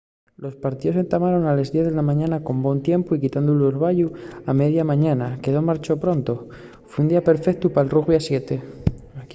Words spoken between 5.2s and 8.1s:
que marchó pronto fue un día perfeutu pal